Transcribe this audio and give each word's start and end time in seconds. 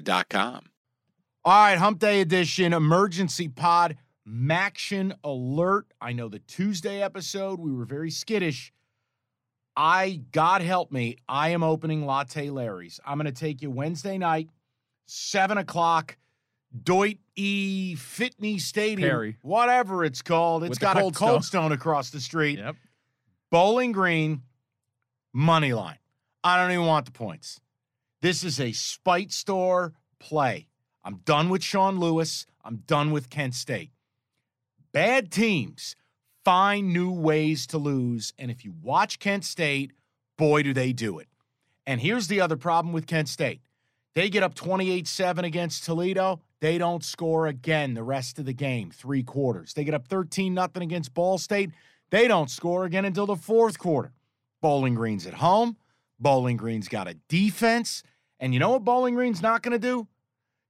Serta.com. 0.00 0.66
All 1.44 1.52
right, 1.52 1.76
Hump 1.78 1.98
Day 1.98 2.20
edition, 2.20 2.72
emergency 2.72 3.48
pod, 3.48 3.96
Maction 4.28 5.12
alert. 5.24 5.86
I 6.00 6.12
know 6.12 6.28
the 6.28 6.38
Tuesday 6.38 7.02
episode, 7.02 7.58
we 7.58 7.72
were 7.72 7.84
very 7.84 8.10
skittish 8.10 8.72
I, 9.76 10.20
God 10.32 10.62
help 10.62 10.92
me, 10.92 11.16
I 11.28 11.50
am 11.50 11.62
opening 11.62 12.04
Latte 12.04 12.50
Larry's. 12.50 13.00
I'm 13.06 13.16
going 13.18 13.32
to 13.32 13.32
take 13.32 13.62
you 13.62 13.70
Wednesday 13.70 14.18
night, 14.18 14.50
7 15.06 15.56
o'clock, 15.58 16.16
Doyt 16.82 17.18
E. 17.36 17.94
Fitney 17.94 18.58
Stadium, 18.58 19.08
Perry. 19.08 19.36
whatever 19.42 20.04
it's 20.04 20.22
called. 20.22 20.64
It's 20.64 20.70
With 20.70 20.80
got 20.80 20.96
Cold 20.96 21.14
a 21.14 21.18
cold 21.18 21.44
Stone. 21.44 21.62
stone 21.62 21.72
across 21.72 22.10
the 22.10 22.20
street. 22.20 22.58
Yep. 22.58 22.76
Bowling 23.50 23.92
Green, 23.92 24.42
money 25.32 25.72
line. 25.72 25.98
I 26.44 26.58
don't 26.58 26.72
even 26.72 26.86
want 26.86 27.06
the 27.06 27.12
points. 27.12 27.60
This 28.22 28.44
is 28.44 28.60
a 28.60 28.70
spite 28.70 29.32
store 29.32 29.94
play. 30.20 30.68
I'm 31.04 31.16
done 31.24 31.48
with 31.48 31.64
Sean 31.64 31.98
Lewis. 31.98 32.46
I'm 32.64 32.76
done 32.86 33.10
with 33.10 33.28
Kent 33.28 33.52
State. 33.54 33.90
Bad 34.92 35.32
teams 35.32 35.96
find 36.44 36.92
new 36.92 37.10
ways 37.10 37.66
to 37.66 37.78
lose. 37.78 38.32
And 38.38 38.48
if 38.48 38.64
you 38.64 38.74
watch 38.80 39.18
Kent 39.18 39.44
State, 39.44 39.90
boy, 40.38 40.62
do 40.62 40.72
they 40.72 40.92
do 40.92 41.18
it. 41.18 41.26
And 41.84 42.00
here's 42.00 42.28
the 42.28 42.40
other 42.40 42.56
problem 42.56 42.94
with 42.94 43.08
Kent 43.08 43.28
State 43.28 43.60
they 44.14 44.30
get 44.30 44.44
up 44.44 44.54
28 44.54 45.08
7 45.08 45.44
against 45.44 45.82
Toledo. 45.82 46.40
They 46.60 46.78
don't 46.78 47.02
score 47.02 47.48
again 47.48 47.94
the 47.94 48.04
rest 48.04 48.38
of 48.38 48.44
the 48.44 48.52
game, 48.52 48.92
three 48.92 49.24
quarters. 49.24 49.74
They 49.74 49.82
get 49.82 49.94
up 49.94 50.06
13 50.06 50.54
0 50.54 50.68
against 50.76 51.12
Ball 51.12 51.38
State. 51.38 51.72
They 52.10 52.28
don't 52.28 52.50
score 52.50 52.84
again 52.84 53.04
until 53.04 53.26
the 53.26 53.34
fourth 53.34 53.80
quarter. 53.80 54.12
Bowling 54.60 54.94
Green's 54.94 55.26
at 55.26 55.34
home. 55.34 55.76
Bowling 56.20 56.56
Green's 56.56 56.86
got 56.86 57.08
a 57.08 57.14
defense. 57.28 58.04
And 58.42 58.52
you 58.52 58.58
know 58.58 58.70
what 58.70 58.82
Bowling 58.82 59.14
Green's 59.14 59.40
not 59.40 59.62
going 59.62 59.72
to 59.72 59.78
do? 59.78 60.08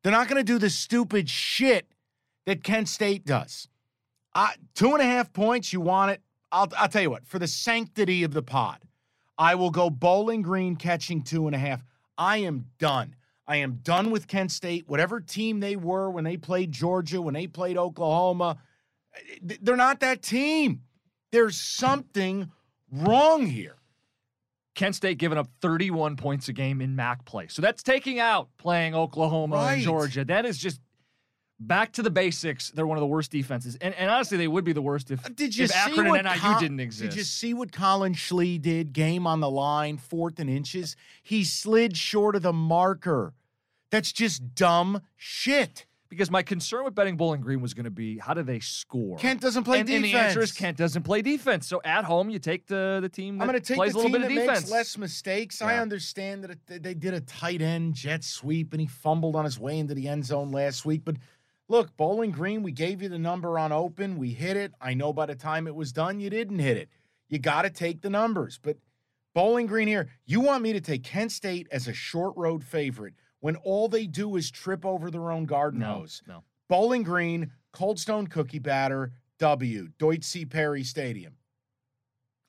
They're 0.03 0.13
not 0.13 0.29
going 0.29 0.37
to 0.37 0.45
do 0.45 0.59
the 0.59 0.69
stupid 0.69 1.31
shit 1.31 1.87
that 2.45 2.63
Kent 2.63 2.91
State 2.91 3.25
does. 3.25 3.67
Uh, 4.35 4.51
two 4.75 4.93
and 4.93 5.01
a 5.01 5.07
half 5.07 5.33
points, 5.33 5.73
you 5.73 5.81
want 5.81 6.11
it? 6.11 6.21
I'll, 6.53 6.69
I'll 6.77 6.89
tell 6.89 7.01
you 7.01 7.11
what, 7.11 7.27
for 7.27 7.39
the 7.39 7.47
sanctity 7.47 8.25
of 8.25 8.35
the 8.35 8.43
pod, 8.43 8.79
I 9.39 9.55
will 9.55 9.71
go 9.71 9.89
Bowling 9.89 10.43
Green 10.43 10.77
catching 10.77 11.23
two 11.23 11.47
and 11.47 11.57
a 11.57 11.59
half. 11.59 11.83
I 12.19 12.39
am 12.39 12.67
done. 12.79 13.17
I 13.47 13.57
am 13.57 13.81
done 13.83 14.11
with 14.11 14.29
Kent 14.29 14.53
State. 14.53 14.87
Whatever 14.87 15.19
team 15.19 15.61
they 15.61 15.77
were 15.77 16.11
when 16.11 16.25
they 16.25 16.37
played 16.37 16.73
Georgia, 16.73 17.23
when 17.23 17.33
they 17.33 17.47
played 17.47 17.79
Oklahoma, 17.79 18.59
they're 19.41 19.77
not 19.77 20.01
that 20.01 20.21
team. 20.21 20.83
There's 21.31 21.59
something 21.59 22.51
wrong 22.91 23.47
here. 23.47 23.77
Kent 24.75 24.95
State 24.97 25.19
giving 25.19 25.37
up 25.39 25.49
31 25.61 26.17
points 26.17 26.49
a 26.49 26.53
game 26.53 26.81
in 26.81 26.97
MAC 26.97 27.25
play. 27.25 27.47
So 27.49 27.61
that's 27.63 27.83
taking 27.83 28.19
out 28.21 28.49
playing 28.57 28.95
Oklahoma 28.95 29.57
Right. 29.57 29.75
and 29.75 29.83
Georgia. 29.83 30.25
That 30.25 30.47
is 30.47 30.57
just 30.59 30.81
back 31.61 31.93
to 31.93 32.03
the 32.03 32.11
basics. 32.11 32.71
They're 32.71 32.87
one 32.87 32.97
of 32.97 33.03
the 33.03 33.07
worst 33.07 33.31
defenses. 33.31 33.77
And, 33.81 33.95
and 33.95 34.11
honestly, 34.11 34.39
they 34.39 34.49
would 34.49 34.65
be 34.65 34.73
the 34.73 34.83
worst 34.83 35.11
if, 35.11 35.23
Did 35.37 35.55
you 35.57 35.65
if 35.65 35.71
see 35.73 35.79
Akron 35.79 36.17
and 36.17 36.25
NIU 36.27 36.37
Col- 36.41 36.61
didn't 36.61 36.81
exist. 36.81 37.11
Did 37.11 37.17
you 37.19 37.25
see 37.25 37.53
what 37.55 37.71
Collin 37.71 38.15
Schlee 38.15 38.61
did? 38.61 38.93
Game 38.93 39.27
on 39.27 39.41
the 39.41 39.51
line, 39.51 39.99
fourth 39.99 40.39
and 40.41 40.49
inches. 40.51 40.97
He 41.23 41.45
slid 41.45 41.97
short 41.97 42.35
of 42.35 42.43
the 42.43 42.53
marker. 42.53 43.35
That's 43.91 44.11
just 44.11 44.55
dumb 44.55 45.03
shit. 45.17 45.85
Because 46.13 46.31
my 46.31 46.43
concern 46.43 46.85
with 46.85 46.95
betting 46.95 47.17
Bowling 47.17 47.41
Green 47.41 47.63
was 47.63 47.73
going 47.73 47.85
to 47.85 47.91
be 47.91 48.19
how 48.19 48.35
do 48.35 48.43
they 48.43 48.61
score? 48.61 49.17
Kent 49.17 49.41
doesn't 49.41 49.65
play 49.65 49.79
and, 49.81 49.87
defense. 49.87 50.05
and 50.05 50.15
the 50.15 50.19
answer 50.19 50.43
is 50.43 50.53
Kent 50.53 50.77
doesn't 50.77 51.05
play 51.05 51.23
defense. 51.23 51.67
So 51.67 51.81
at 51.87 52.05
home, 52.05 52.29
you 52.29 52.39
take 52.39 52.67
the, 52.67 52.99
the 53.01 53.09
team 53.09 53.39
that 53.39 53.45
I'm 53.45 53.49
going 53.49 53.59
to 53.59 53.67
take 53.67 53.79
plays 53.79 53.93
the 53.93 53.99
a 53.99 54.03
little 54.03 54.13
team 54.13 54.21
bit 54.21 54.29
that 54.29 54.41
of 54.43 54.47
defense. 54.47 54.61
makes 54.61 54.71
less 54.71 54.99
mistakes. 54.99 55.63
I 55.63 55.79
understand 55.79 56.45
that 56.45 56.51
it, 56.51 56.83
they 56.83 56.93
did 56.93 57.15
a 57.15 57.21
tight 57.21 57.63
end 57.63 57.95
jet 57.95 58.25
sweep 58.25 58.75
and 58.75 58.81
he 58.83 58.87
fumbled 58.87 59.35
on 59.35 59.47
his 59.47 59.59
way 59.59 59.79
into 59.79 59.95
the 59.95 60.07
end 60.07 60.27
zone 60.27 60.53
last 60.53 60.85
week. 60.85 61.01
But 61.03 61.17
look, 61.69 61.97
Bowling 61.97 62.31
Green, 62.31 62.63
we 62.63 62.73
gave 62.73 63.01
you 63.01 63.09
the 63.09 63.19
number 63.19 63.59
on 63.59 63.73
open. 63.73 64.19
We 64.19 64.33
hit 64.33 64.59
it. 64.59 64.75
I 64.83 64.93
know 64.93 65.15
by 65.15 65.25
the 65.25 65.35
time 65.35 65.67
it 65.67 65.75
was 65.75 65.95
done, 65.95 66.21
you 66.21 66.29
didn't 66.29 66.59
hit 66.59 66.77
it. 66.77 66.91
You 67.31 67.39
got 67.39 67.63
to 67.63 67.71
take 67.71 68.03
the 68.03 68.11
numbers. 68.11 68.61
But 68.63 68.77
Bowling 69.35 69.67
Green 69.67 69.89
here, 69.89 70.11
you 70.27 70.41
want 70.41 70.63
me 70.63 70.75
to 70.75 70.81
take 70.83 71.05
Kent 71.05 71.33
State 71.33 71.69
as 71.73 71.89
a 71.89 71.95
short 71.95 72.35
road 72.37 72.63
favorite 72.63 73.15
when 73.43 73.57
all 73.57 73.89
they 73.89 74.07
do 74.07 74.37
is 74.37 74.51
trip 74.51 74.87
over 74.87 75.11
their 75.11 75.31
own 75.31 75.45
garden 75.45 75.81
no, 75.81 75.95
hose. 75.95 76.23
no. 76.27 76.45
Bowling 76.69 77.03
Green, 77.03 77.51
Cold 77.73 77.99
Stone 77.99 78.29
Cookie 78.29 78.61
Batter, 78.61 79.13
W, 79.39 79.89
Deutsche 79.99 80.25
C. 80.25 80.45
Perry 80.47 80.85
Stadium. 80.85 81.35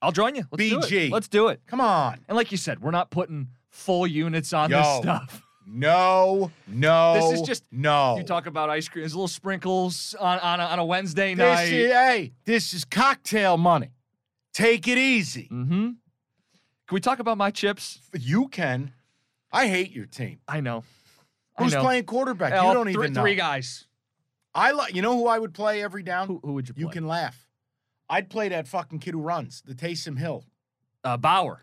I'll 0.04 0.12
join 0.12 0.36
you. 0.36 0.46
Let's 0.52 0.70
do 0.70 0.80
BG. 0.80 1.08
it. 1.08 1.12
Let's 1.12 1.28
do 1.28 1.48
it. 1.48 1.62
Come 1.66 1.82
on. 1.82 2.20
And 2.28 2.36
like 2.38 2.52
you 2.52 2.58
said, 2.58 2.80
we're 2.82 2.92
not 2.92 3.10
putting 3.10 3.48
full 3.70 4.06
units 4.06 4.54
on 4.54 4.70
Yo. 4.70 4.78
this 4.78 4.98
stuff. 5.02 5.42
No, 5.66 6.52
no. 6.68 7.14
This 7.14 7.40
is 7.40 7.48
just- 7.48 7.64
no. 7.72 8.18
You 8.18 8.24
talk 8.24 8.48
about 8.48 8.70
ice 8.70 8.90
cream, 8.90 9.04
there's 9.04 9.16
little 9.16 9.30
sprinkles 9.30 10.14
on 10.20 10.38
on 10.40 10.60
a, 10.60 10.64
on 10.64 10.80
a 10.80 10.84
Wednesday 10.84 11.36
this 11.36 11.56
night. 11.58 11.72
is, 11.72 11.92
hey, 11.94 12.34
this 12.44 12.74
is 12.74 12.84
cocktail 12.84 13.56
money. 13.56 13.92
Take 14.54 14.90
it 14.90 14.98
easy. 14.98 15.48
mm-hmm. 15.50 15.92
Can 15.92 15.96
we 16.92 17.00
talk 17.00 17.20
about 17.20 17.38
my 17.38 17.50
chips? 17.50 18.00
You 18.14 18.50
can. 18.50 18.92
I 19.54 19.68
hate 19.68 19.92
your 19.92 20.08
team. 20.08 20.40
I 20.48 20.60
know. 20.60 20.84
Who's 21.58 21.74
I 21.74 21.78
know. 21.78 21.84
playing 21.84 22.04
quarterback? 22.06 22.52
Hell, 22.54 22.68
you 22.68 22.74
don't 22.74 22.92
three, 22.92 23.04
even 23.04 23.14
know. 23.14 23.22
Three 23.22 23.36
guys. 23.36 23.86
I 24.56 24.72
like. 24.72 24.96
You 24.96 25.02
know 25.02 25.16
who 25.16 25.28
I 25.28 25.40
would 25.40 25.54
play 25.54 25.84
every 25.84 26.04
down? 26.04 26.28
Who, 26.28 26.40
who 26.44 26.54
would 26.54 26.68
you 26.68 26.74
play? 26.74 26.82
you 26.82 26.90
can 26.90 27.08
laugh. 27.08 27.48
I'd 28.10 28.30
play 28.30 28.50
that 28.50 28.68
fucking 28.68 29.00
kid 29.00 29.14
who 29.14 29.22
runs 29.22 29.62
the 29.66 29.74
Taysom 29.74 30.18
Hill. 30.18 30.44
uh, 31.04 31.18
Bauer. 31.18 31.62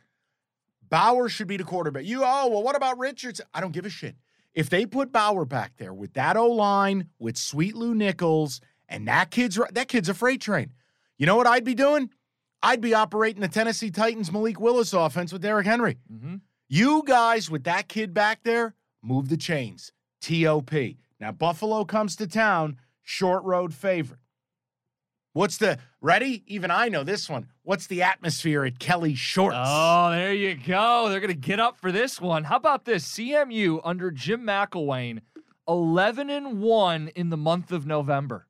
Bauer 0.89 1.29
should 1.29 1.47
be 1.47 1.57
the 1.57 1.65
quarterback. 1.65 2.05
You 2.05 2.23
oh 2.25 2.49
well, 2.49 2.63
what 2.63 2.77
about 2.77 2.99
Richards? 2.99 3.41
I 3.53 3.61
don't 3.61 3.73
give 3.73 3.87
a 3.87 3.91
shit. 3.91 4.17
If 4.55 4.71
they 4.71 4.87
put 4.87 5.13
Bauer 5.13 5.45
back 5.45 5.75
there 5.77 5.95
with 5.95 6.15
that 6.15 6.37
O 6.37 6.49
line, 6.49 7.09
with 7.19 7.37
Sweet 7.37 7.77
Lew 7.77 7.95
Nichols, 7.95 8.61
and 8.89 9.07
that 9.07 9.31
kid's 9.31 9.59
that 9.73 9.89
kid's 9.89 10.09
a 10.09 10.15
freight 10.15 10.41
train. 10.41 10.73
You 11.19 11.27
know 11.27 11.37
what 11.37 11.47
I'd 11.47 11.65
be 11.65 11.75
doing? 11.75 12.11
I'd 12.63 12.81
be 12.81 12.95
operating 12.95 13.41
the 13.41 13.49
Tennessee 13.49 13.91
Titans 13.91 14.33
Malik 14.33 14.61
Willis 14.61 14.93
offense 14.93 15.33
with 15.33 15.43
Derrick 15.43 15.67
Henry. 15.67 15.99
Mm-hmm. 16.13 16.37
You 16.73 17.03
guys 17.05 17.51
with 17.51 17.65
that 17.65 17.89
kid 17.89 18.15
back 18.15 18.45
there, 18.45 18.77
move 19.03 19.29
the 19.29 19.37
chains. 19.37 19.91
TOP. 20.21 20.71
Now 21.19 21.33
Buffalo 21.33 21.85
comes 21.85 22.15
to 22.15 22.29
town, 22.29 22.77
short 23.03 23.43
road 23.43 23.75
favorite. 23.75 24.21
What's 25.33 25.57
the 25.57 25.79
ready? 26.01 26.45
Even 26.47 26.71
I 26.71 26.89
know 26.89 27.03
this 27.03 27.29
one. 27.29 27.49
What's 27.65 27.89
the 27.89 28.03
atmosphere 28.03 28.65
at 28.65 28.79
Kelly 28.79 29.17
Shorts? 29.17 29.57
Oh, 29.59 30.11
there 30.13 30.33
you 30.33 30.55
go. 30.55 31.09
They're 31.09 31.19
going 31.19 31.35
to 31.35 31.35
get 31.35 31.59
up 31.59 31.77
for 31.77 31.91
this 31.91 32.21
one. 32.21 32.45
How 32.45 32.55
about 32.55 32.85
this? 32.85 33.05
CMU 33.05 33.81
under 33.83 34.13
Jim 34.13 34.43
McElwain, 34.43 35.23
11 35.67 36.31
and 36.31 36.61
1 36.61 37.09
in 37.17 37.31
the 37.31 37.37
month 37.37 37.73
of 37.73 37.85
November. 37.85 38.47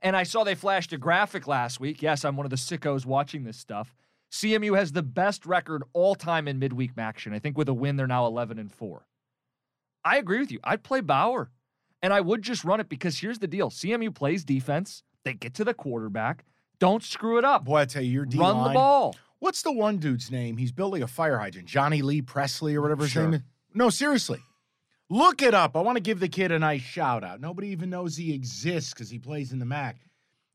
And 0.00 0.16
I 0.16 0.22
saw 0.22 0.44
they 0.44 0.54
flashed 0.54 0.92
a 0.92 0.98
graphic 0.98 1.48
last 1.48 1.80
week. 1.80 2.00
Yes, 2.00 2.24
I'm 2.24 2.36
one 2.36 2.46
of 2.46 2.50
the 2.50 2.56
sickos 2.56 3.04
watching 3.04 3.42
this 3.42 3.58
stuff. 3.58 3.92
CMU 4.30 4.76
has 4.76 4.92
the 4.92 5.02
best 5.02 5.44
record 5.46 5.82
all 5.92 6.14
time 6.14 6.46
in 6.48 6.58
midweek 6.58 6.92
action. 6.96 7.32
I 7.32 7.38
think 7.38 7.58
with 7.58 7.68
a 7.68 7.74
win, 7.74 7.96
they're 7.96 8.06
now 8.06 8.26
11 8.26 8.58
and 8.58 8.72
4. 8.72 9.04
I 10.04 10.18
agree 10.18 10.38
with 10.38 10.50
you. 10.52 10.60
I'd 10.64 10.82
play 10.82 11.00
Bauer. 11.00 11.50
And 12.02 12.12
I 12.14 12.20
would 12.22 12.40
just 12.42 12.64
run 12.64 12.80
it 12.80 12.88
because 12.88 13.18
here's 13.18 13.40
the 13.40 13.46
deal 13.46 13.68
CMU 13.70 14.14
plays 14.14 14.42
defense, 14.44 15.02
they 15.24 15.34
get 15.34 15.52
to 15.54 15.64
the 15.64 15.74
quarterback. 15.74 16.44
Don't 16.78 17.02
screw 17.02 17.36
it 17.36 17.44
up. 17.44 17.64
Boy, 17.66 17.80
I 17.80 17.84
tell 17.84 18.02
you, 18.02 18.10
your 18.10 18.24
D 18.24 18.38
Run 18.38 18.64
the 18.64 18.70
ball. 18.70 19.14
What's 19.40 19.60
the 19.62 19.72
one 19.72 19.98
dude's 19.98 20.30
name? 20.30 20.56
He's 20.56 20.72
building 20.72 21.02
a 21.02 21.06
fire 21.06 21.38
hydrant. 21.38 21.68
Johnny 21.68 22.00
Lee 22.00 22.22
Presley 22.22 22.74
or 22.74 22.80
whatever 22.80 23.02
his 23.02 23.12
Sure. 23.12 23.24
name 23.24 23.34
is. 23.34 23.40
No, 23.74 23.90
seriously. 23.90 24.40
Look 25.10 25.42
it 25.42 25.52
up. 25.54 25.76
I 25.76 25.80
want 25.80 25.96
to 25.96 26.00
give 26.00 26.20
the 26.20 26.28
kid 26.28 26.52
a 26.52 26.58
nice 26.58 26.80
shout 26.82 27.22
out. 27.24 27.40
Nobody 27.40 27.68
even 27.68 27.90
knows 27.90 28.16
he 28.16 28.32
exists 28.32 28.94
because 28.94 29.10
he 29.10 29.18
plays 29.18 29.52
in 29.52 29.58
the 29.58 29.64
MAC. 29.66 29.96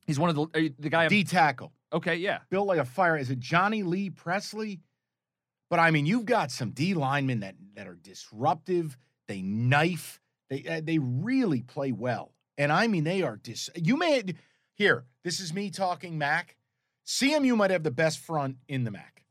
He's 0.07 0.17
one 0.17 0.29
of 0.31 0.35
the 0.35 0.41
are 0.59 0.69
the 0.79 0.89
guy. 0.89 1.07
D 1.09 1.23
tackle, 1.23 1.73
okay, 1.95 2.15
yeah. 2.15 2.39
built 2.49 2.67
like 2.67 2.79
a 2.79 2.85
fire. 2.85 3.17
Is 3.17 3.29
it 3.29 3.39
Johnny 3.39 3.83
Lee 3.83 4.09
Presley? 4.09 4.81
But 5.69 5.79
I 5.79 5.91
mean, 5.91 6.05
you've 6.05 6.25
got 6.25 6.51
some 6.51 6.71
D 6.71 6.93
linemen 6.93 7.39
that 7.41 7.55
that 7.75 7.87
are 7.87 7.95
disruptive. 7.95 8.97
They 9.27 9.41
knife. 9.41 10.19
They 10.49 10.63
uh, 10.69 10.81
they 10.83 10.99
really 10.99 11.61
play 11.61 11.91
well, 11.91 12.33
and 12.57 12.71
I 12.71 12.87
mean 12.87 13.03
they 13.03 13.23
are 13.23 13.37
dis. 13.37 13.69
You 13.75 13.97
may 13.97 14.23
here. 14.75 15.05
This 15.23 15.39
is 15.39 15.53
me 15.53 15.71
talking 15.71 16.17
MAC. 16.19 16.55
CMU 17.07 17.55
might 17.57 17.71
have 17.71 17.83
the 17.83 17.91
best 17.91 18.19
front 18.19 18.57
in 18.67 18.83
the 18.83 18.91
MAC. 18.91 19.23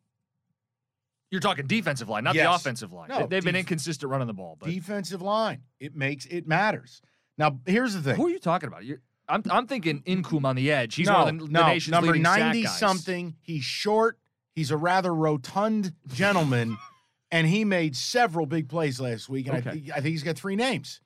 You're 1.31 1.41
talking 1.41 1.67
defensive 1.67 2.09
line, 2.09 2.25
not 2.25 2.35
the 2.35 2.53
offensive 2.53 2.93
line. 2.93 3.09
No, 3.09 3.21
They- 3.21 3.27
They've 3.27 3.45
been 3.45 3.57
inconsistent 3.57 4.11
running 4.11 4.27
the 4.29 4.35
ball. 4.35 4.57
But 4.59 4.69
Defensive 4.71 5.23
line. 5.23 5.63
It 5.81 5.95
makes 5.97 6.27
it 6.27 6.47
matters. 6.47 7.01
Now 7.39 7.59
here's 7.67 7.95
the 7.95 8.03
thing. 8.03 8.17
who 8.17 8.27
are 8.27 8.31
you 8.31 8.39
talking 8.39 8.69
about? 8.69 8.85
You're, 8.85 9.01
I'm 9.29 9.43
I'm 9.51 9.67
thinking 9.67 10.03
Incoom 10.03 10.45
on 10.45 10.57
the 10.57 10.71
edge. 10.71 10.95
He's 10.95 11.07
no, 11.09 11.25
one 11.25 11.35
of 11.37 11.41
the, 11.41 11.47
the 11.47 11.53
no, 11.53 11.67
nation's 11.67 11.93
number 11.93 12.17
ninety 12.17 12.67
something. 12.67 13.37
He's 13.41 13.65
short. 13.65 14.19
He's 14.55 14.71
a 14.71 14.77
rather 14.77 15.15
rotund 15.15 15.93
gentleman, 16.09 16.77
and 17.31 17.47
he 17.47 17.65
made 17.65 17.97
several 17.97 18.47
big 18.47 18.69
plays 18.69 19.01
last 19.01 19.29
week. 19.29 19.47
And 19.49 19.57
I, 19.57 19.59
Okay. 19.61 19.71
think, 19.71 19.91
I 19.91 19.95
think 19.95 20.07
he's 20.07 20.23
got 20.23 20.37
three 20.37 20.57
names. 20.57 21.01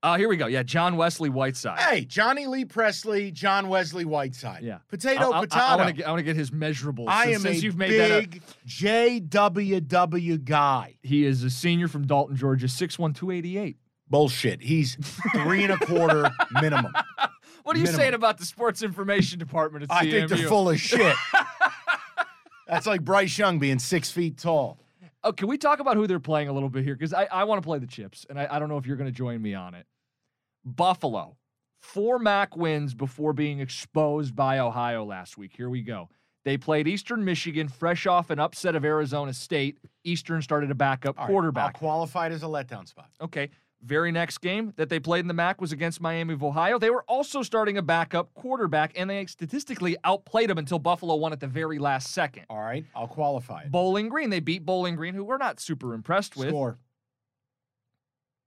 Uh, 0.00 0.16
here 0.16 0.28
we 0.28 0.36
go. 0.36 0.46
Yeah, 0.46 0.62
John 0.62 0.96
Wesley 0.96 1.28
Whiteside. 1.28 1.80
Hey, 1.80 2.04
Johnny 2.04 2.46
Lee 2.46 2.64
Presley, 2.64 3.32
John 3.32 3.68
Wesley 3.68 4.04
Whiteside. 4.04 4.62
Yeah. 4.62 4.78
Potato, 4.88 5.32
I, 5.32 5.40
potato. 5.40 5.64
I, 5.64 5.74
want 5.76 5.88
to 5.88 5.92
get 5.92 6.06
I 6.06 6.10
want 6.10 6.20
to 6.20 6.24
get 6.24 6.36
his 6.36 6.52
measurables. 6.52 7.06
I 7.08 7.24
since, 7.32 7.34
am 7.36 7.42
since 7.42 7.58
a 7.58 7.64
you've 7.64 7.76
made 7.76 7.90
big 7.90 8.42
JWW 8.66 10.44
guy. 10.44 10.96
he 11.02 11.24
is 11.24 11.42
a 11.42 11.50
senior 11.50 11.88
from 11.88 12.06
Dalton, 12.06 12.36
Georgia, 12.36 12.66
6'1", 12.66 13.14
288. 13.14 13.76
Bullshit. 14.10 14.62
He's 14.62 14.96
three 15.32 15.64
and 15.64 15.72
a 15.72 15.78
quarter 15.78 16.30
minimum. 16.60 16.92
What 17.62 17.76
are 17.76 17.78
you 17.78 17.84
Minimum. 17.84 18.00
saying 18.00 18.14
about 18.14 18.38
the 18.38 18.46
sports 18.46 18.82
information 18.82 19.38
department 19.38 19.84
at 19.84 19.90
CMU? 19.90 19.94
I 19.96 20.10
think 20.10 20.28
they're 20.30 20.48
full 20.48 20.70
of 20.70 20.80
shit. 20.80 21.14
That's 22.66 22.86
like 22.86 23.02
Bryce 23.02 23.36
Young 23.36 23.58
being 23.58 23.78
six 23.78 24.10
feet 24.10 24.38
tall. 24.38 24.78
Oh, 25.24 25.32
can 25.32 25.48
we 25.48 25.58
talk 25.58 25.80
about 25.80 25.96
who 25.96 26.06
they're 26.06 26.20
playing 26.20 26.48
a 26.48 26.52
little 26.52 26.68
bit 26.68 26.84
here? 26.84 26.94
Because 26.94 27.12
I, 27.12 27.24
I 27.24 27.44
want 27.44 27.60
to 27.60 27.66
play 27.66 27.78
the 27.78 27.86
chips, 27.86 28.24
and 28.30 28.38
I, 28.38 28.46
I 28.50 28.58
don't 28.58 28.68
know 28.68 28.78
if 28.78 28.86
you're 28.86 28.96
going 28.96 29.10
to 29.10 29.16
join 29.16 29.42
me 29.42 29.54
on 29.54 29.74
it. 29.74 29.86
Buffalo, 30.64 31.36
four 31.80 32.18
MAC 32.18 32.56
wins 32.56 32.94
before 32.94 33.32
being 33.32 33.60
exposed 33.60 34.36
by 34.36 34.58
Ohio 34.58 35.04
last 35.04 35.36
week. 35.36 35.52
Here 35.56 35.68
we 35.68 35.82
go. 35.82 36.08
They 36.44 36.56
played 36.56 36.86
Eastern 36.88 37.24
Michigan, 37.24 37.68
fresh 37.68 38.06
off 38.06 38.30
an 38.30 38.38
upset 38.38 38.74
of 38.74 38.84
Arizona 38.84 39.34
State. 39.34 39.78
Eastern 40.04 40.40
started 40.40 40.70
a 40.70 40.74
backup 40.74 41.18
right, 41.18 41.26
quarterback. 41.26 41.74
I'll 41.74 41.80
qualify 41.80 42.28
as 42.28 42.42
a 42.42 42.46
letdown 42.46 42.88
spot. 42.88 43.10
Okay. 43.20 43.50
Very 43.80 44.10
next 44.10 44.38
game 44.38 44.72
that 44.76 44.88
they 44.88 44.98
played 44.98 45.20
in 45.20 45.28
the 45.28 45.34
MAC 45.34 45.60
was 45.60 45.70
against 45.70 46.00
Miami 46.00 46.34
of 46.34 46.42
Ohio. 46.42 46.80
They 46.80 46.90
were 46.90 47.04
also 47.04 47.42
starting 47.42 47.78
a 47.78 47.82
backup 47.82 48.34
quarterback, 48.34 48.92
and 48.96 49.08
they 49.08 49.24
statistically 49.26 49.96
outplayed 50.02 50.50
them 50.50 50.58
until 50.58 50.80
Buffalo 50.80 51.14
won 51.14 51.32
at 51.32 51.38
the 51.38 51.46
very 51.46 51.78
last 51.78 52.08
second. 52.12 52.46
All 52.50 52.60
right, 52.60 52.84
I'll 52.94 53.06
qualify 53.06 53.62
it. 53.62 53.70
Bowling 53.70 54.08
Green, 54.08 54.30
they 54.30 54.40
beat 54.40 54.66
Bowling 54.66 54.96
Green, 54.96 55.14
who 55.14 55.24
we're 55.24 55.38
not 55.38 55.60
super 55.60 55.94
impressed 55.94 56.36
with. 56.36 56.48
Score. 56.48 56.78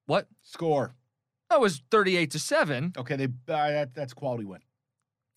What? 0.06 0.28
Score. 0.42 0.96
That 1.50 1.62
was 1.62 1.82
38 1.92 2.32
to 2.32 2.40
7, 2.40 2.94
Okay, 2.98 3.16
they 3.16 3.26
uh, 3.26 3.28
that, 3.48 3.94
that's 3.94 4.14
quality 4.14 4.46
win. 4.46 4.60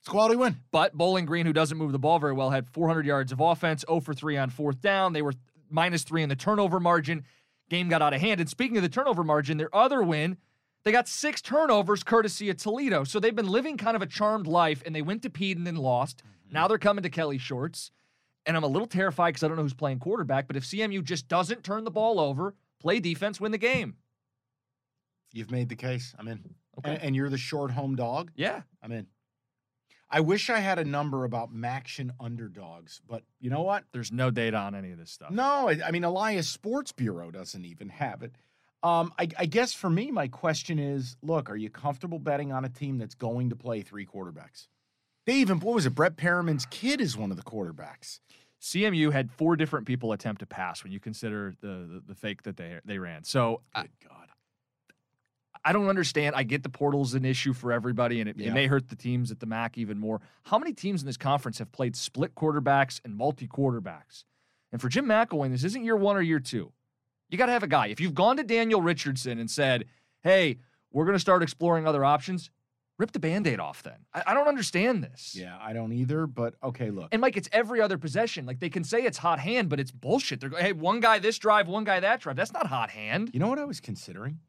It's 0.01 0.09
quality 0.09 0.37
win. 0.37 0.57
but 0.71 0.93
Bowling 0.93 1.25
Green, 1.25 1.47
who 1.47 1.53
doesn't 1.53 1.79
move 1.79 1.93
the 1.93 1.99
ball 1.99 2.19
very 2.19 2.33
well, 2.33 2.51
had 2.51 2.69
400 2.69 3.07
yards 3.07 3.33
of 3.33 3.41
offense, 3.41 3.85
0 3.89 4.01
for 4.01 4.13
3 4.15 4.37
on 4.37 4.51
fourth 4.51 4.81
down. 4.81 5.13
They 5.13 5.23
were 5.23 5.33
minus 5.71 6.03
3 6.03 6.25
in 6.25 6.29
the 6.29 6.37
turnover 6.37 6.79
margin. 6.79 7.25
Game 7.71 7.89
got 7.89 8.03
out 8.03 8.15
of 8.15 8.21
hand. 8.21 8.41
And 8.41 8.49
speaking 8.49 8.77
of 8.77 8.83
the 8.83 8.89
turnover 8.89 9.25
margin, 9.25 9.57
their 9.57 9.75
other 9.75 10.03
win, 10.03 10.37
they 10.85 10.93
got 10.93 11.09
six 11.09 11.41
turnovers 11.41 12.03
courtesy 12.03 12.51
of 12.51 12.59
Toledo. 12.59 13.05
So 13.05 13.19
they've 13.19 13.35
been 13.35 13.49
living 13.49 13.77
kind 13.77 13.97
of 13.97 14.03
a 14.03 14.07
charmed 14.07 14.47
life, 14.47 14.83
and 14.85 14.95
they 14.95 15.03
went 15.03 15.23
to 15.23 15.31
Peden 15.31 15.67
and 15.67 15.79
lost. 15.79 16.19
Mm-hmm. 16.19 16.55
Now 16.55 16.69
they're 16.69 16.79
coming 16.79 17.03
to 17.03 17.11
Kelly 17.11 17.39
Shorts. 17.39 17.91
And 18.47 18.57
I'm 18.57 18.65
a 18.65 18.69
little 18.69 18.87
terrified 18.87 19.31
because 19.31 19.43
I 19.43 19.49
don't 19.49 19.57
know 19.57 19.63
who's 19.63 19.73
playing 19.73 20.01
quarterback, 20.01 20.47
but 20.47 20.57
if 20.57 20.65
CMU 20.65 21.03
just 21.03 21.29
doesn't 21.29 21.65
turn 21.65 21.85
the 21.85 21.91
ball 21.91 22.21
over, 22.21 22.55
play 22.79 23.01
defense, 23.01 23.41
win 23.41 23.53
the 23.53 23.59
game. 23.59 23.97
You've 25.33 25.51
made 25.51 25.71
the 25.71 25.77
case. 25.77 26.15
I'm 26.19 26.29
in. 26.29 26.41
Okay. 26.79 26.93
And, 26.93 27.03
and 27.03 27.17
you're 27.17 27.31
the 27.31 27.39
short 27.39 27.71
home 27.71 27.97
dog. 27.97 28.31
Yeah. 28.37 28.63
I'm 28.83 28.93
in. 28.93 29.07
I 30.15 30.21
wish 30.21 30.49
I 30.49 30.61
had 30.61 30.79
a 30.79 30.85
number 30.85 31.25
about 31.25 31.53
Maction 31.53 32.13
underdogs, 32.21 33.03
but 33.09 33.25
you 33.41 33.51
know 33.51 33.63
what? 33.63 33.83
There's 33.91 34.13
no 34.13 34.31
data 34.31 34.57
on 34.57 34.77
any 34.77 34.93
of 34.93 34.99
this 34.99 35.11
stuff. 35.11 35.33
No, 35.33 35.69
I, 35.69 35.81
I 35.85 35.91
mean 35.91 36.05
Elias 36.05 36.49
Sports 36.49 36.93
Bureau 36.93 37.33
doesn't 37.33 37.65
even 37.65 37.89
have 37.89 38.23
it. 38.23 38.37
Um, 38.85 39.13
I, 39.19 39.27
I 39.37 39.47
guess 39.47 39.75
for 39.75 39.91
me, 39.91 40.13
my 40.13 40.29
question 40.29 40.79
is: 40.79 41.17
Look, 41.21 41.51
are 41.51 41.57
you 41.57 41.69
comfortable 41.69 42.21
betting 42.21 42.53
on 42.53 42.65
a 42.65 42.69
team 42.69 42.97
that's 42.97 43.17
going 43.17 43.51
to 43.51 43.57
play 43.57 43.83
three 43.83 44.07
quarterbacks? 44.07 44.69
They 45.27 45.35
even 45.35 45.59
what 45.59 45.75
was 45.75 45.85
it? 45.85 45.97
Brett 45.97 46.17
Perriman's 46.17 46.67
kid 46.67 47.01
is 47.01 47.17
one 47.17 47.33
of 47.33 47.37
the 47.37 47.43
quarterbacks. 47.43 48.21
CMU 48.63 49.11
had 49.13 49.33
four 49.33 49.57
different 49.57 49.85
people 49.85 50.13
attempt 50.13 50.39
to 50.39 50.47
pass 50.47 50.85
when 50.85 50.93
you 50.93 51.01
consider 51.01 51.57
the 51.61 51.67
the, 51.67 52.03
the 52.07 52.15
fake 52.15 52.45
that 52.45 52.57
they 52.57 52.79
they 52.85 52.99
ran. 53.01 53.25
So 53.25 53.63
I, 53.75 53.89
God. 54.09 54.29
I 55.65 55.73
don't 55.73 55.89
understand. 55.89 56.35
I 56.37 56.43
get 56.43 56.63
the 56.63 56.69
portal's 56.69 57.15
an 57.15 57.25
issue 57.25 57.53
for 57.53 57.73
everybody, 57.73 58.21
and 58.21 58.29
it, 58.29 58.37
Yeah. 58.39 58.49
it 58.49 58.53
may 58.55 58.67
hurt 58.67 58.89
the 58.89 58.97
teams 58.97 59.31
at 59.31 59.41
the 59.41 59.47
MAC 59.47 59.79
even 59.79 59.99
more. 59.99 60.21
How 60.45 60.59
many 60.59 60.73
teams 60.73 61.01
in 61.03 61.07
this 61.07 61.17
conference 61.17 61.59
have 61.59 61.73
played 61.73 61.97
split 61.97 62.35
quarterbacks 62.35 63.01
and 63.05 63.17
multi 63.17 63.49
quarterbacks? 63.49 64.25
And 64.73 64.81
for 64.81 64.89
Jim 64.89 65.07
McElwain, 65.07 65.51
this 65.53 65.65
isn't 65.65 65.85
year 65.85 65.97
one 65.97 66.17
or 66.17 66.23
year 66.23 66.41
two. 66.41 66.73
You 67.31 67.39
got 67.39 67.47
to 67.47 67.53
have 67.53 67.63
a 67.63 67.69
guy. 67.69 67.87
If 67.87 68.01
you've 68.01 68.15
gone 68.15 68.37
to 68.37 68.45
Daniel 68.45 68.83
Richardson 68.83 69.39
and 69.39 69.51
said, 69.51 69.87
"Hey, 70.23 70.59
we're 70.93 71.05
going 71.07 71.15
to 71.17 71.21
start 71.21 71.43
exploring 71.43 71.87
other 71.87 72.05
options," 72.05 72.51
rip 72.99 73.11
the 73.13 73.19
band-aid 73.19 73.59
off. 73.59 73.83
Then 73.83 74.05
I, 74.13 74.23
I 74.29 74.35
don't 74.35 74.47
understand 74.47 75.03
this. 75.03 75.35
Yeah, 75.35 75.57
I 75.61 75.73
don't 75.73 75.93
either. 75.93 76.27
But 76.27 76.55
okay, 76.63 76.91
look. 76.91 77.09
And 77.13 77.21
Mike, 77.21 77.37
it's 77.37 77.49
every 77.53 77.81
other 77.81 77.97
possession. 77.99 78.45
Like 78.47 78.61
they 78.61 78.69
can 78.69 78.85
say 78.85 79.03
it's 79.03 79.19
hot 79.19 79.41
hand, 79.41 79.69
but 79.71 79.81
it's 79.81 79.91
bullshit. 79.91 80.41
They're 80.41 80.51
going, 80.51 80.63
hey, 80.63 80.73
one 80.73 81.01
guy 81.01 81.19
this 81.19 81.39
drive, 81.39 81.67
one 81.69 81.85
guy 81.85 81.99
that 82.01 82.21
drive. 82.21 82.37
That's 82.37 82.53
not 82.53 82.67
hot 82.67 82.91
hand. 82.91 83.31
You 83.33 83.41
know 83.41 83.49
what 83.49 83.59
I 83.59 83.65
was 83.65 83.81
considering? 83.81 84.41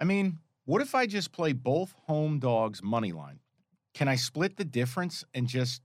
I 0.00 0.04
mean, 0.04 0.38
what 0.64 0.82
if 0.82 0.94
I 0.94 1.06
just 1.06 1.32
play 1.32 1.52
both 1.52 1.94
home 2.06 2.38
dogs 2.38 2.82
money 2.82 3.12
line? 3.12 3.40
Can 3.94 4.08
I 4.08 4.16
split 4.16 4.56
the 4.56 4.64
difference 4.64 5.24
and 5.34 5.46
just 5.46 5.80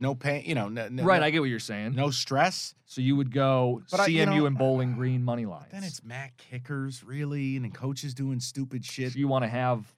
no 0.00 0.14
pain? 0.14 0.42
You 0.44 0.54
know, 0.54 0.68
no, 0.68 0.88
no, 0.88 1.04
Right, 1.04 1.20
no, 1.20 1.26
I 1.26 1.30
get 1.30 1.40
what 1.40 1.48
you're 1.50 1.60
saying. 1.60 1.94
no 1.94 2.10
stress. 2.10 2.74
So 2.84 3.00
you 3.00 3.14
would 3.16 3.32
go 3.32 3.82
But 3.90 4.00
I- 4.00 4.06
CMU 4.08 4.12
you 4.34 4.40
know, 4.40 4.46
and 4.46 4.58
Bowling 4.58 4.94
Green 4.94 5.22
money 5.24 5.46
lines. 5.46 5.68
Then 5.70 5.84
it's 5.84 6.02
MAC 6.02 6.36
kickers, 6.36 7.04
really, 7.04 7.54
and 7.56 7.64
then 7.64 7.72
coaches 7.72 8.14
doing 8.14 8.40
stupid 8.40 8.84
shit. 8.84 9.12
So 9.12 9.18
you 9.18 9.28
want 9.28 9.44
to 9.44 9.48
have 9.48 9.94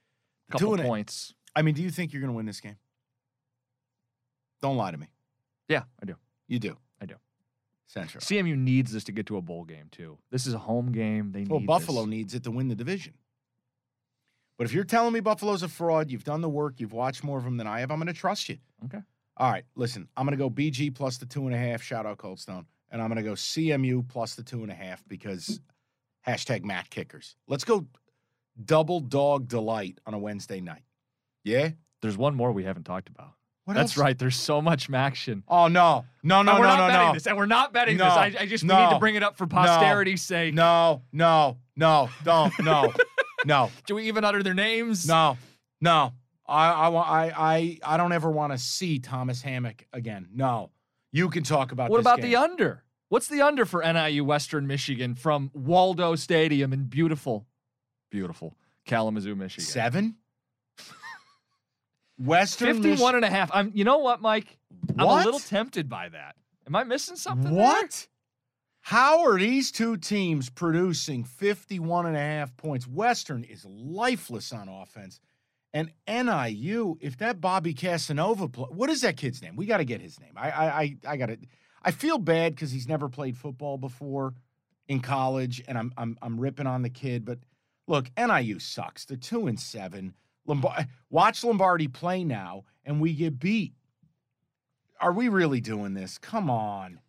a 0.49 0.51
couple 0.53 0.67
Doing 0.69 0.81
it. 0.81 0.87
points. 0.87 1.33
I 1.55 1.63
mean, 1.63 1.73
do 1.73 1.81
you 1.81 1.89
think 1.89 2.13
you're 2.13 2.21
going 2.21 2.31
to 2.31 2.35
win 2.37 2.45
this 2.45 2.59
game? 2.61 2.77
Don't 4.61 4.77
lie 4.77 4.91
to 4.91 4.97
me. 4.97 5.07
Yeah, 5.67 5.83
I 6.01 6.05
do. 6.05 6.15
You 6.47 6.59
do. 6.59 6.77
I 7.01 7.05
do. 7.05 7.15
Central. 7.87 8.21
CMU 8.21 8.55
needs 8.57 8.91
this 8.93 9.03
to 9.05 9.11
get 9.11 9.25
to 9.25 9.37
a 9.37 9.41
bowl 9.41 9.63
game 9.65 9.87
too. 9.91 10.17
This 10.29 10.45
is 10.47 10.53
a 10.53 10.59
home 10.59 10.91
game. 10.91 11.31
They 11.31 11.43
Well, 11.43 11.59
need 11.59 11.65
Buffalo 11.65 12.01
this. 12.01 12.09
needs 12.09 12.35
it 12.35 12.43
to 12.43 12.51
win 12.51 12.67
the 12.67 12.75
division. 12.75 13.13
But 14.61 14.65
if 14.67 14.73
you're 14.75 14.83
telling 14.83 15.11
me 15.11 15.21
Buffalo's 15.21 15.63
a 15.63 15.67
fraud, 15.67 16.11
you've 16.11 16.23
done 16.23 16.41
the 16.41 16.47
work, 16.47 16.75
you've 16.77 16.93
watched 16.93 17.23
more 17.23 17.39
of 17.39 17.43
them 17.43 17.57
than 17.57 17.65
I 17.65 17.79
have, 17.79 17.89
I'm 17.89 17.97
going 17.97 18.05
to 18.05 18.13
trust 18.13 18.47
you. 18.47 18.59
Okay. 18.85 18.99
All 19.37 19.49
right, 19.49 19.63
listen, 19.73 20.07
I'm 20.15 20.23
going 20.23 20.37
to 20.37 20.43
go 20.43 20.51
BG 20.51 20.93
plus 20.93 21.17
the 21.17 21.25
two 21.25 21.47
and 21.47 21.55
a 21.55 21.57
half. 21.57 21.81
Shout 21.81 22.05
out 22.05 22.19
Cold 22.19 22.39
Stone. 22.39 22.67
And 22.91 23.01
I'm 23.01 23.07
going 23.07 23.17
to 23.17 23.23
go 23.23 23.31
CMU 23.31 24.07
plus 24.07 24.35
the 24.35 24.43
two 24.43 24.61
and 24.61 24.71
a 24.71 24.75
half 24.75 25.03
because 25.07 25.59
hashtag 26.27 26.63
MAC 26.63 26.91
Kickers. 26.91 27.35
Let's 27.47 27.63
go 27.63 27.87
double 28.63 28.99
dog 28.99 29.47
delight 29.47 29.97
on 30.05 30.13
a 30.13 30.19
Wednesday 30.19 30.61
night. 30.61 30.83
Yeah? 31.43 31.69
There's 32.03 32.15
one 32.15 32.35
more 32.35 32.51
we 32.51 32.63
haven't 32.63 32.83
talked 32.83 33.09
about. 33.09 33.31
What 33.65 33.73
That's 33.73 33.93
else? 33.93 33.97
right. 33.97 34.19
There's 34.19 34.35
so 34.35 34.61
much 34.61 34.91
action. 34.91 35.43
Oh, 35.47 35.69
no. 35.69 36.05
No, 36.21 36.43
no, 36.43 36.51
and 36.51 36.59
we're 36.59 36.67
no, 36.67 36.75
not 36.75 36.77
no, 36.77 36.87
betting 36.87 37.07
no. 37.07 37.13
this, 37.15 37.25
and 37.25 37.37
we're 37.37 37.45
not 37.47 37.73
betting 37.73 37.97
No. 37.97 38.05
this. 38.05 38.13
I, 38.13 38.35
I 38.41 38.45
just 38.45 38.63
we 38.63 38.75
need 38.75 38.89
to 38.91 38.99
bring 38.99 39.15
it 39.15 39.23
up 39.23 39.37
for 39.37 39.47
posterity's 39.47 40.21
sake. 40.21 40.53
No, 40.53 41.01
no, 41.11 41.57
no, 41.75 42.09
don't, 42.23 42.53
no, 42.59 42.93
no. 43.45 43.71
Do 43.87 43.95
we 43.95 44.07
even 44.07 44.23
utter 44.23 44.43
their 44.43 44.53
names? 44.53 45.07
No, 45.07 45.37
no. 45.79 46.13
I, 46.47 46.69
I, 46.71 46.89
I, 46.89 47.33
I, 47.37 47.79
I 47.83 47.97
don't 47.97 48.11
ever 48.11 48.29
want 48.29 48.51
to 48.51 48.57
see 48.57 48.99
Thomas 48.99 49.41
Hammock 49.41 49.85
again. 49.93 50.27
No. 50.33 50.71
You 51.11 51.29
can 51.29 51.43
talk 51.43 51.71
about 51.71 51.89
What 51.89 51.99
about 51.99 52.21
game. 52.21 52.31
the 52.31 52.35
under? 52.37 52.83
What's 53.09 53.27
the 53.27 53.41
under 53.41 53.65
for 53.65 53.81
NIU 53.81 54.23
Western 54.23 54.67
Michigan 54.67 55.15
from 55.15 55.51
Waldo 55.53 56.15
Stadium 56.15 56.71
in 56.71 56.85
beautiful, 56.85 57.45
beautiful 58.09 58.55
Kalamazoo, 58.85 59.35
Michigan? 59.35 59.65
seven? 59.65 60.15
Western 62.17 62.81
51 62.81 63.15
and 63.15 63.25
a 63.25 63.29
half. 63.29 63.49
I'm 63.53 63.71
you 63.73 63.83
know 63.83 63.97
what, 63.97 64.21
Mike? 64.21 64.57
What? 64.93 65.01
I'm 65.01 65.21
a 65.21 65.25
little 65.25 65.39
tempted 65.39 65.89
by 65.89 66.09
that. 66.09 66.35
Am 66.67 66.75
I 66.75 66.83
missing 66.83 67.15
something? 67.15 67.53
there? 67.53 67.63
How 68.81 69.23
are 69.25 69.37
these 69.37 69.71
two 69.71 69.97
teams 69.97 70.49
producing 70.49 71.23
51 71.23 72.07
and 72.07 72.15
a 72.15 72.19
half 72.19 72.55
points? 72.57 72.87
Western 72.87 73.43
is 73.43 73.65
lifeless 73.65 74.51
on 74.51 74.67
offense. 74.67 75.19
And 75.73 75.91
NIU, 76.07 76.97
if 76.99 77.17
that 77.19 77.39
Bobby 77.39 77.73
Casanova 77.73 78.49
play, 78.49 78.65
what 78.71 78.89
is 78.89 79.01
that 79.01 79.15
kid's 79.15 79.41
name? 79.41 79.55
We 79.55 79.65
got 79.65 79.77
to 79.77 79.85
get 79.85 80.01
his 80.01 80.19
name. 80.19 80.33
I 80.35 80.51
I 80.51 80.81
I, 80.81 80.97
I 81.07 81.17
got 81.17 81.27
to 81.27 81.37
I 81.81 81.91
feel 81.91 82.17
bad 82.17 82.57
cuz 82.57 82.71
he's 82.71 82.87
never 82.87 83.07
played 83.07 83.37
football 83.37 83.77
before 83.77 84.33
in 84.87 84.99
college 84.99 85.63
and 85.67 85.77
I'm 85.77 85.93
I'm 85.95 86.17
I'm 86.21 86.39
ripping 86.39 86.67
on 86.67 86.81
the 86.81 86.89
kid, 86.89 87.23
but 87.23 87.39
Look, 87.91 88.09
NIU 88.17 88.59
sucks. 88.59 89.03
They're 89.03 89.17
two 89.17 89.47
and 89.47 89.59
seven. 89.59 90.13
Lombard- 90.45 90.87
watch 91.09 91.43
Lombardi 91.43 91.89
play 91.89 92.23
now, 92.23 92.63
and 92.85 93.01
we 93.01 93.13
get 93.13 93.37
beat. 93.37 93.73
Are 95.01 95.11
we 95.11 95.27
really 95.27 95.59
doing 95.59 95.93
this? 95.93 96.17
Come 96.17 96.49
on. 96.49 96.99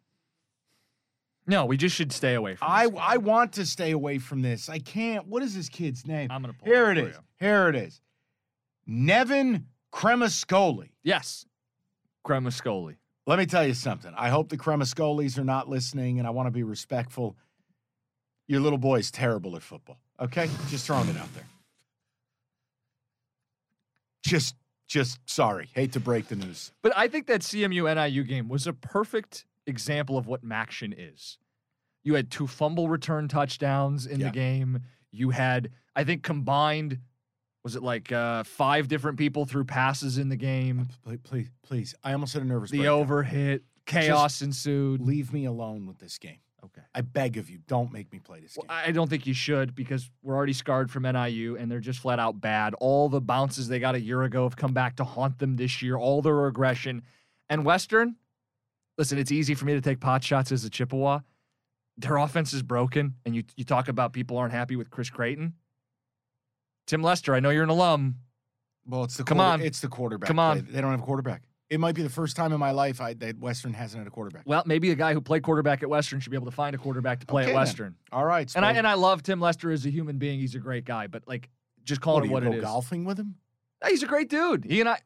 No, 1.46 1.66
we 1.66 1.76
just 1.76 1.96
should 1.96 2.12
stay 2.12 2.34
away 2.34 2.54
from. 2.54 2.68
I 2.70 2.86
this. 2.86 2.98
I 3.00 3.16
want 3.16 3.52
to 3.54 3.66
stay 3.66 3.90
away 3.90 4.18
from 4.18 4.42
this. 4.42 4.68
I 4.68 4.78
can't. 4.78 5.26
What 5.26 5.42
is 5.42 5.54
this 5.54 5.68
kid's 5.68 6.06
name? 6.06 6.30
I'm 6.30 6.42
gonna 6.42 6.52
pull 6.52 6.66
Here 6.66 6.90
it 6.90 6.98
it 6.98 7.08
is. 7.08 7.16
Here 7.40 7.68
it 7.68 7.74
is. 7.74 8.00
Nevin 8.86 9.66
Cremascoli. 9.92 10.90
yes, 11.02 11.46
Cremascoli. 12.24 12.96
Let 13.26 13.38
me 13.38 13.46
tell 13.46 13.64
you 13.66 13.74
something. 13.74 14.12
I 14.16 14.30
hope 14.30 14.48
the 14.48 14.56
Cremascolis 14.56 15.38
are 15.38 15.44
not 15.44 15.68
listening, 15.68 16.18
and 16.18 16.26
I 16.26 16.30
want 16.30 16.46
to 16.48 16.50
be 16.50 16.62
respectful. 16.64 17.36
Your 18.48 18.60
little 18.60 18.78
boy 18.78 18.98
is 18.98 19.10
terrible 19.10 19.54
at 19.56 19.62
football. 19.62 19.98
Okay, 20.20 20.48
just 20.68 20.86
throwing 20.86 21.08
it 21.08 21.16
out 21.16 21.32
there. 21.34 21.46
Just, 24.24 24.54
just 24.88 25.18
sorry. 25.26 25.68
Hate 25.74 25.92
to 25.92 26.00
break 26.00 26.28
the 26.28 26.36
news. 26.36 26.72
But 26.82 26.92
I 26.96 27.08
think 27.08 27.26
that 27.28 27.40
CMU 27.42 27.94
NIU 27.94 28.24
game 28.24 28.48
was 28.48 28.66
a 28.66 28.72
perfect 28.72 29.44
example 29.66 30.16
of 30.18 30.26
what 30.26 30.44
Maction 30.44 30.94
is. 30.96 31.38
You 32.04 32.14
had 32.14 32.30
two 32.30 32.46
fumble 32.46 32.88
return 32.88 33.28
touchdowns 33.28 34.06
in 34.06 34.20
Yeah. 34.20 34.26
the 34.26 34.32
game. 34.32 34.80
You 35.10 35.30
had, 35.30 35.70
I 35.94 36.04
think, 36.04 36.22
combined, 36.22 36.98
was 37.64 37.76
it 37.76 37.82
like 37.82 38.10
uh, 38.10 38.42
five 38.44 38.88
different 38.88 39.18
people 39.18 39.44
threw 39.44 39.64
passes 39.64 40.18
in 40.18 40.28
the 40.28 40.36
game? 40.36 40.88
Please, 41.04 41.18
please, 41.22 41.50
please. 41.62 41.94
I 42.02 42.12
almost 42.12 42.34
had 42.34 42.42
a 42.42 42.46
nervous 42.46 42.70
The 42.70 42.78
breakdown. 42.78 42.98
over 42.98 43.22
hit, 43.22 43.62
chaos 43.86 44.42
ensued. 44.42 45.00
Leave 45.00 45.32
me 45.32 45.44
alone 45.44 45.86
with 45.86 45.98
this 45.98 46.18
game. 46.18 46.38
Okay. 46.64 46.82
I 46.94 47.00
beg 47.00 47.36
of 47.38 47.50
you, 47.50 47.58
don't 47.66 47.92
make 47.92 48.12
me 48.12 48.20
play 48.20 48.40
this 48.40 48.56
Well, 48.56 48.66
game. 48.68 48.88
I 48.88 48.92
don't 48.92 49.10
think 49.10 49.26
you 49.26 49.34
should 49.34 49.74
because 49.74 50.08
we're 50.22 50.34
already 50.36 50.52
scarred 50.52 50.90
from 50.92 51.02
NIU 51.04 51.56
and 51.56 51.70
they're 51.70 51.80
just 51.80 51.98
flat 51.98 52.18
out 52.20 52.40
bad. 52.40 52.74
All 52.74 53.08
the 53.08 53.20
bounces 53.20 53.66
they 53.68 53.80
got 53.80 53.96
a 53.96 54.00
year 54.00 54.22
ago 54.22 54.44
have 54.44 54.56
come 54.56 54.72
back 54.72 54.96
to 54.96 55.04
haunt 55.04 55.38
them 55.40 55.56
this 55.56 55.82
year, 55.82 55.96
all 55.96 56.22
their 56.22 56.36
regression. 56.36 57.02
And 57.48 57.64
Western, 57.64 58.14
listen, 58.98 59.18
it's 59.18 59.32
easy 59.32 59.54
for 59.54 59.64
me 59.64 59.74
to 59.74 59.80
take 59.80 60.00
pot 60.00 60.22
shots 60.24 60.52
as 60.52 60.64
a 60.64 60.70
Chippewa. 60.70 61.20
Their 61.98 62.16
offense 62.16 62.52
is 62.52 62.62
broken, 62.62 63.14
and 63.26 63.34
you, 63.36 63.44
you 63.56 63.64
talk 63.64 63.88
about 63.88 64.12
people 64.12 64.38
aren't 64.38 64.52
happy 64.54 64.76
with 64.76 64.90
Chris 64.90 65.10
Creighton. 65.10 65.54
Tim 66.86 67.02
Lester, 67.02 67.34
I 67.34 67.40
know 67.40 67.50
you're 67.50 67.62
an 67.64 67.68
alum. 67.70 68.16
well, 68.86 69.04
it's 69.04 69.16
the 69.16 69.24
Come 69.24 69.38
quarter- 69.38 69.52
on. 69.52 69.60
It's 69.62 69.80
the 69.80 69.88
quarterback. 69.88 70.26
Come 70.26 70.38
on. 70.38 70.56
They, 70.58 70.72
they 70.72 70.80
don't 70.80 70.90
have 70.90 71.00
a 71.00 71.04
quarterback. 71.04 71.42
It 71.70 71.80
might 71.80 71.94
be 71.94 72.02
the 72.02 72.10
first 72.10 72.36
time 72.36 72.52
in 72.52 72.58
my 72.60 72.70
life 72.72 73.00
I, 73.00 73.14
that 73.14 73.38
Western 73.38 73.72
hasn't 73.72 73.98
had 74.00 74.06
a 74.06 74.10
quarterback. 74.10 74.42
Well, 74.44 74.62
maybe 74.66 74.90
a 74.90 74.94
guy 74.94 75.14
who 75.14 75.22
played 75.22 75.42
quarterback 75.42 75.82
at 75.82 75.88
Western 75.88 76.20
should 76.20 76.30
be 76.30 76.36
able 76.36 76.46
to 76.50 76.50
find 76.52 76.74
a 76.74 76.78
quarterback 76.78 77.20
to 77.20 77.26
play 77.26 77.42
Okay, 77.44 77.50
at 77.50 77.54
then. 77.54 77.60
Western. 77.62 77.94
All 78.10 78.26
right. 78.26 78.50
And 78.54 78.62
I 78.64 78.72
and 78.72 78.86
I 78.86 78.92
love 78.94 79.22
Tim 79.22 79.40
Lester 79.40 79.70
as 79.70 79.86
a 79.86 79.90
human 79.90 80.18
being. 80.18 80.38
He's 80.38 80.54
a 80.54 80.58
great 80.58 80.84
guy, 80.84 81.06
but 81.06 81.22
like 81.26 81.48
just 81.84 82.02
call 82.02 82.14
what, 82.16 82.24
him 82.24 82.30
what 82.30 82.42
you 82.42 82.48
it 82.50 82.52
go 82.52 82.58
is. 82.58 82.64
golfing 82.64 83.04
with 83.04 83.18
him? 83.18 83.36
Hey, 83.82 83.90
He's 83.92 84.02
a 84.02 84.06
great 84.06 84.28
dude. 84.28 84.64
He 84.66 84.80
and 84.80 84.88
I, 84.88 84.98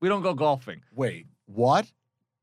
we 0.00 0.08
don't 0.08 0.22
go 0.22 0.34
golfing. 0.34 0.82
Wait, 0.92 1.26
what? 1.46 1.86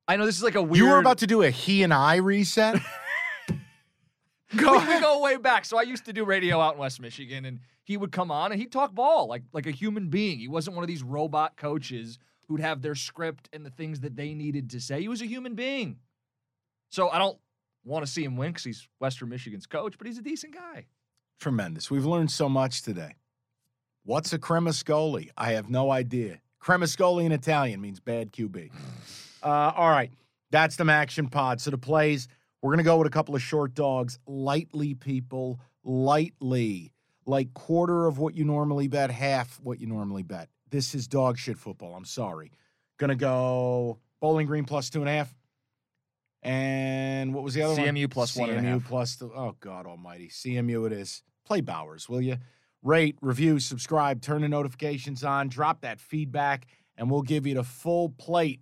I 0.08 0.18
know 0.18 0.26
this 0.26 0.38
is 0.38 0.44
like 0.44 0.56
a 0.56 0.62
weird. 0.62 0.78
You 0.78 0.90
were 0.90 1.00
about 1.00 1.20
to 1.20 1.28
do 1.28 1.42
a 1.42 1.50
he 1.50 1.84
and 1.84 1.94
I 1.94 2.18
reset? 2.18 2.76
go. 4.56 4.80
we, 4.80 5.00
go 5.00 5.20
way 5.22 5.38
back. 5.38 5.66
So 5.66 5.78
I 5.78 5.84
used 5.84 6.06
to 6.06 6.14
do 6.14 6.26
radio 6.26 6.60
out 6.60 6.76
in 6.76 6.80
West 6.80 7.02
Michigan, 7.02 7.46
and 7.46 7.60
he 7.84 7.98
would 7.98 8.12
come 8.12 8.32
on 8.32 8.52
and 8.52 8.60
he'd 8.60 8.72
talk 8.72 8.94
ball 8.94 9.28
like 9.28 9.44
like 9.54 9.66
a 9.66 9.72
human 9.72 10.10
being. 10.10 10.40
He 10.40 10.48
wasn't 10.48 10.76
one 10.76 10.84
of 10.84 10.88
these 10.88 11.04
robot 11.04 11.56
coaches 11.56 12.20
who'd 12.48 12.62
have 12.62 12.82
their 12.82 12.96
script 12.96 13.50
and 13.54 13.66
the 13.66 13.72
things 13.72 14.02
that 14.02 14.16
they 14.16 14.34
needed 14.34 14.70
to 14.72 14.80
say. 14.80 15.02
He 15.02 15.08
was 15.08 15.22
a 15.22 15.26
human 15.26 15.56
being. 15.56 15.98
So 16.90 17.10
I 17.10 17.18
don't 17.18 17.38
want 17.84 18.06
to 18.06 18.12
see 18.12 18.24
him 18.24 18.38
win 18.38 18.52
because 18.52 18.64
he's 18.64 18.88
Western 19.00 19.30
Michigan's 19.30 19.66
coach, 19.66 19.98
but 19.98 20.06
he's 20.06 20.18
a 20.18 20.22
decent 20.22 20.54
guy. 20.54 20.86
Tremendous. 21.40 21.90
We've 21.90 22.06
learned 22.06 22.32
so 22.32 22.48
much 22.48 22.84
today. 22.84 23.16
What's 24.04 24.32
a 24.34 24.40
cremascoli? 24.40 25.30
I 25.36 25.54
have 25.54 25.70
no 25.70 25.92
idea. 25.92 26.40
Cremascoli 26.64 27.26
in 27.26 27.32
Italian 27.32 27.82
means 27.82 28.00
bad 28.00 28.32
QB. 28.32 28.72
Uh, 29.46 29.72
all 29.76 29.92
right. 29.92 30.12
That's 30.50 30.76
the 30.76 30.90
Action 30.92 31.28
Pod. 31.28 31.62
So 31.62 31.70
the 31.70 31.78
plays, 31.78 32.28
we're 32.62 32.72
going 32.72 32.80
to 32.80 32.84
go 32.84 32.98
with 32.98 33.08
a 33.08 33.12
couple 33.12 33.36
of 33.36 33.42
short 33.42 33.76
dogs. 33.76 34.18
Lightly, 34.26 34.96
people. 34.96 35.60
Lightly. 35.84 36.92
Like 37.28 37.54
quarter 37.54 38.08
of 38.08 38.18
what 38.18 38.36
you 38.36 38.44
normally 38.44 38.88
bet, 38.88 39.12
half 39.12 39.60
what 39.62 39.80
you 39.80 39.88
normally 39.88 40.24
bet. 40.24 40.50
This 40.72 40.96
is 40.96 41.08
dog 41.08 41.38
shit 41.38 41.58
football. 41.58 41.96
I'm 41.96 42.06
sorry. 42.06 42.52
Going 42.98 43.10
to 43.10 43.16
go 43.16 44.00
Bowling 44.20 44.48
Green 44.48 44.66
plus 44.66 44.90
two 44.90 45.02
and 45.02 45.10
a 45.10 45.14
half. 45.14 45.36
And 46.42 47.34
what 47.34 47.44
was 47.44 47.54
the 47.54 47.64
other 47.64 47.74
one? 47.74 47.96
CMU 47.96 48.10
plus 48.10 48.36
one 48.36 48.50
and 48.50 48.60
a 48.60 48.62
CMU 48.62 48.74
half. 48.74 48.88
plus 48.88 49.16
the, 49.16 49.26
oh, 49.26 49.56
God 49.60 49.86
almighty. 49.86 50.30
CMU 50.30 50.86
it 50.88 50.94
is. 50.94 51.24
Play 51.46 51.62
Bowers, 51.62 52.10
will 52.10 52.22
you? 52.22 52.38
Rate, 52.84 53.18
review, 53.22 53.60
subscribe, 53.60 54.22
turn 54.22 54.42
the 54.44 54.50
notifications 54.50 55.24
on, 55.24 55.50
drop 55.50 55.82
that 55.82 56.00
feedback, 56.00 56.68
and 56.98 57.10
we'll 57.10 57.24
give 57.24 57.48
you 57.48 57.56
the 57.56 57.64
full 57.64 58.10
plate 58.10 58.62